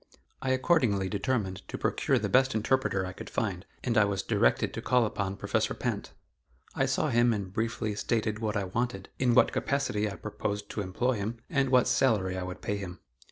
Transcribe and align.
I 0.41 0.49
accordingly 0.49 1.09
determined 1.09 1.57
to 1.67 1.77
procure 1.77 2.17
the 2.17 2.27
best 2.27 2.55
interpreter 2.55 3.05
I 3.05 3.13
could 3.13 3.29
find 3.29 3.67
and 3.83 3.99
I 3.99 4.05
was 4.05 4.23
directed 4.23 4.73
to 4.73 4.81
call 4.81 5.05
upon 5.05 5.35
Professor 5.35 5.75
Pinte. 5.75 6.09
I 6.73 6.87
saw 6.87 7.09
him 7.09 7.31
and 7.33 7.53
briefly 7.53 7.93
stated 7.93 8.39
what 8.39 8.57
I 8.57 8.63
wanted, 8.63 9.09
in 9.19 9.35
what 9.35 9.51
capacity 9.51 10.09
I 10.09 10.15
proposed 10.15 10.71
to 10.71 10.81
employ 10.81 11.17
him, 11.17 11.37
and 11.51 11.69
what 11.69 11.87
salary 11.87 12.35
I 12.35 12.41
would 12.41 12.63
pay 12.63 12.77
him. 12.77 12.99